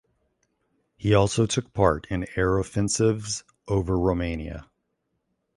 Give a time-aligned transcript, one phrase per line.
[0.97, 4.65] He also took part in air offensives over Romania.